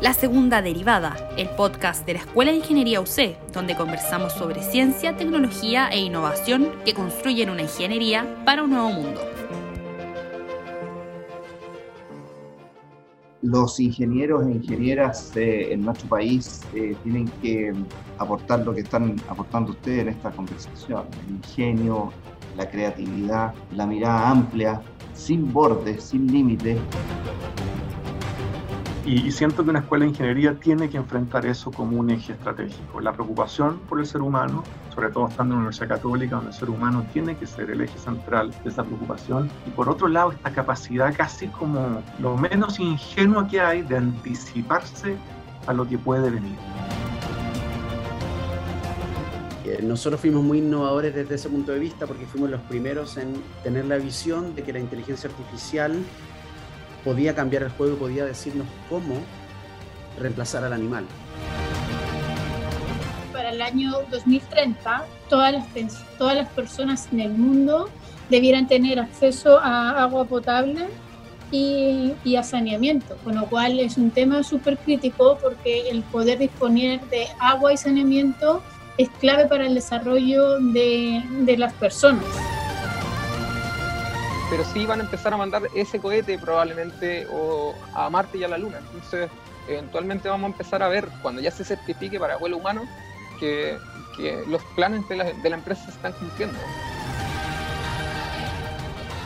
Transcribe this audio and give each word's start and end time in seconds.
La 0.00 0.14
Segunda 0.14 0.62
Derivada, 0.62 1.14
el 1.36 1.50
podcast 1.50 2.06
de 2.06 2.14
la 2.14 2.20
Escuela 2.20 2.52
de 2.52 2.56
Ingeniería 2.56 3.02
UC, 3.02 3.52
donde 3.52 3.76
conversamos 3.76 4.32
sobre 4.32 4.62
ciencia, 4.62 5.14
tecnología 5.14 5.90
e 5.90 6.00
innovación 6.00 6.72
que 6.86 6.94
construyen 6.94 7.50
una 7.50 7.60
ingeniería 7.60 8.26
para 8.46 8.62
un 8.64 8.70
nuevo 8.70 8.88
mundo. 8.92 9.20
Los 13.42 13.78
ingenieros 13.78 14.46
e 14.46 14.52
ingenieras 14.52 15.36
eh, 15.36 15.74
en 15.74 15.82
nuestro 15.82 16.08
país 16.08 16.62
eh, 16.74 16.96
tienen 17.02 17.28
que 17.42 17.74
aportar 18.16 18.60
lo 18.60 18.72
que 18.72 18.80
están 18.80 19.16
aportando 19.28 19.72
ustedes 19.72 20.00
en 20.00 20.08
esta 20.08 20.30
conversación, 20.30 21.04
el 21.26 21.34
ingenio, 21.34 22.10
la 22.56 22.70
creatividad, 22.70 23.52
la 23.72 23.86
mirada 23.86 24.30
amplia, 24.30 24.80
sin 25.12 25.52
bordes, 25.52 26.04
sin 26.04 26.26
límites. 26.26 26.78
Y, 29.06 29.30
siento 29.32 29.64
que 29.64 29.70
una 29.70 29.78
escuela 29.78 30.04
de 30.04 30.10
ingeniería 30.10 30.54
tiene 30.54 30.90
que 30.90 30.98
enfrentar 30.98 31.46
eso 31.46 31.70
como 31.70 31.98
un 31.98 32.10
eje 32.10 32.32
estratégico, 32.32 33.00
la 33.00 33.12
preocupación 33.12 33.78
por 33.88 33.98
el 33.98 34.06
ser 34.06 34.20
humano, 34.20 34.62
sobre 34.94 35.08
todo 35.08 35.28
estando 35.28 35.54
en 35.54 35.58
una 35.58 35.68
universidad 35.68 35.88
católica 35.88 36.36
donde 36.36 36.50
el 36.50 36.56
ser 36.56 36.68
humano 36.68 37.06
tiene 37.12 37.36
que 37.36 37.46
ser 37.46 37.70
el 37.70 37.80
eje 37.80 37.98
central 37.98 38.54
de 38.62 38.68
esa 38.68 38.84
preocupación, 38.84 39.50
y 39.66 39.70
por 39.70 39.88
otro 39.88 40.06
lado 40.06 40.32
esta 40.32 40.52
capacidad 40.52 41.14
casi 41.16 41.48
como 41.48 42.02
lo 42.18 42.36
menos 42.36 42.78
ingenua 42.78 43.48
que 43.48 43.60
hay 43.60 43.82
de 43.82 43.96
anticiparse 43.96 45.16
a 45.66 45.72
lo 45.72 45.88
que 45.88 45.96
puede 45.96 46.28
venir. 46.28 46.56
Eh, 49.64 49.80
nosotros 49.82 50.20
fuimos 50.20 50.42
muy 50.42 50.58
innovadores 50.58 51.14
desde 51.14 51.36
ese 51.36 51.48
punto 51.48 51.72
de 51.72 51.78
vista 51.78 52.06
porque 52.06 52.26
fuimos 52.26 52.50
los 52.50 52.60
primeros 52.62 53.16
en 53.16 53.34
tener 53.62 53.86
la 53.86 53.96
visión 53.96 54.54
de 54.54 54.62
que 54.62 54.72
la 54.72 54.80
inteligencia 54.80 55.30
artificial 55.30 56.02
podía 57.04 57.34
cambiar 57.34 57.64
el 57.64 57.70
juego 57.70 57.96
y 57.96 57.98
podía 57.98 58.24
decirnos 58.24 58.66
cómo 58.88 59.14
reemplazar 60.18 60.64
al 60.64 60.72
animal. 60.72 61.04
Para 63.32 63.50
el 63.50 63.62
año 63.62 63.92
2030, 64.10 65.04
todas 65.28 65.52
las, 65.52 65.66
todas 66.18 66.36
las 66.36 66.48
personas 66.50 67.08
en 67.12 67.20
el 67.20 67.30
mundo 67.30 67.88
debieran 68.28 68.68
tener 68.68 68.98
acceso 69.00 69.58
a 69.58 70.02
agua 70.02 70.24
potable 70.24 70.86
y, 71.50 72.12
y, 72.24 72.36
a 72.36 72.44
saneamiento, 72.44 73.16
con 73.24 73.34
lo 73.34 73.46
cual 73.46 73.80
es 73.80 73.96
un 73.96 74.10
tema 74.10 74.42
súper 74.44 74.78
crítico 74.78 75.36
porque 75.42 75.90
el 75.90 76.02
poder 76.02 76.38
disponer 76.38 77.00
de 77.08 77.26
agua 77.40 77.72
y 77.72 77.76
saneamiento 77.76 78.62
es 78.98 79.08
clave 79.20 79.46
para 79.46 79.66
el 79.66 79.74
desarrollo 79.74 80.60
de, 80.60 81.22
de 81.40 81.56
las 81.56 81.72
personas 81.72 82.24
pero 84.50 84.64
sí 84.64 84.84
van 84.84 85.00
a 85.00 85.04
empezar 85.04 85.32
a 85.32 85.36
mandar 85.36 85.62
ese 85.74 86.00
cohete 86.00 86.36
probablemente 86.36 87.26
o 87.32 87.72
a 87.94 88.10
Marte 88.10 88.38
y 88.38 88.44
a 88.44 88.48
la 88.48 88.58
Luna. 88.58 88.78
Entonces, 88.78 89.30
eventualmente 89.68 90.28
vamos 90.28 90.50
a 90.50 90.52
empezar 90.52 90.82
a 90.82 90.88
ver, 90.88 91.08
cuando 91.22 91.40
ya 91.40 91.52
se 91.52 91.64
certifique 91.64 92.18
para 92.18 92.36
vuelo 92.36 92.56
humano, 92.56 92.82
que, 93.38 93.78
que 94.16 94.42
los 94.48 94.62
planes 94.74 95.08
de 95.08 95.16
la, 95.16 95.24
de 95.32 95.50
la 95.50 95.56
empresa 95.56 95.84
se 95.84 95.92
están 95.92 96.12
cumpliendo 96.14 96.58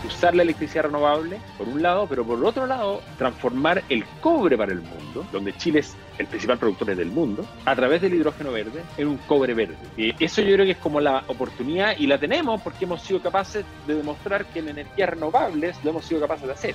usar 0.07 0.35
la 0.35 0.43
electricidad 0.43 0.85
renovable, 0.85 1.41
por 1.57 1.69
un 1.69 1.83
lado, 1.83 2.07
pero 2.09 2.25
por 2.25 2.45
otro 2.45 2.67
lado, 2.67 3.03
transformar 3.19 3.83
el 3.89 4.05
cobre 4.21 4.57
para 4.57 4.73
el 4.73 4.81
mundo, 4.81 5.27
donde 5.33 5.57
Chile 5.57 5.81
es 5.81 5.97
el 6.19 6.27
principal 6.27 6.59
productor 6.59 6.95
del 6.95 7.11
mundo, 7.11 7.45
a 7.65 7.75
través 7.75 8.03
del 8.03 8.15
hidrógeno 8.15 8.53
verde, 8.53 8.83
en 8.97 9.09
un 9.09 9.17
cobre 9.19 9.55
verde. 9.55 9.77
Y 9.97 10.13
eso 10.23 10.43
yo 10.43 10.55
creo 10.55 10.67
que 10.67 10.73
es 10.73 10.79
como 10.79 11.01
la 11.01 11.25
oportunidad, 11.27 11.97
y 11.99 12.07
la 12.07 12.19
tenemos 12.19 12.61
porque 12.61 12.85
hemos 12.85 13.03
sido 13.03 13.21
capaces 13.21 13.65
de 13.87 13.95
demostrar 13.95 14.47
que 14.47 14.61
en 14.61 14.69
energías 14.69 15.11
renovables 15.11 15.77
lo 15.83 15.91
hemos 15.91 16.05
sido 16.05 16.21
capaces 16.21 16.47
de 16.47 16.53
hacer. 16.53 16.75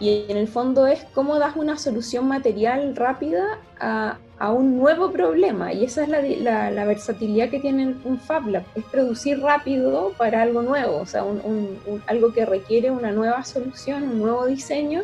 Y 0.00 0.26
en 0.28 0.36
el 0.36 0.46
fondo 0.46 0.86
es 0.86 1.04
cómo 1.12 1.38
das 1.38 1.56
una 1.56 1.76
solución 1.76 2.28
material 2.28 2.94
rápida 2.94 3.58
a, 3.80 4.18
un 4.52 4.78
nuevo 4.78 5.10
problema. 5.10 5.72
Y 5.72 5.84
esa 5.84 6.04
es 6.04 6.08
la, 6.08 6.70
la, 6.70 6.84
versatilidad 6.84 7.50
que 7.50 7.58
tiene 7.58 7.96
un 8.04 8.20
Fab 8.20 8.46
Lab, 8.46 8.62
es 8.76 8.84
producir 8.84 9.40
rápido 9.40 10.12
para 10.16 10.42
algo 10.42 10.62
nuevo, 10.62 10.98
o 10.98 11.06
sea, 11.06 11.24
un, 11.24 11.80
algo 12.06 12.32
que 12.32 12.46
requiere 12.46 12.92
una 12.92 13.10
nueva 13.10 13.42
solución, 13.42 14.04
un 14.04 14.20
nuevo 14.20 14.46
diseño. 14.46 15.02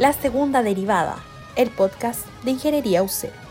La 0.00 0.12
segunda 0.12 0.64
derivada, 0.64 1.18
el 1.54 1.70
podcast 1.70 2.26
de 2.42 2.50
Ingeniería 2.50 3.04
UC. 3.04 3.43